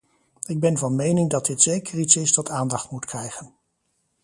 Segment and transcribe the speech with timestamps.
[0.45, 3.53] Ik ben van mening dat dit zeker iets is dat aandacht moet krijgen.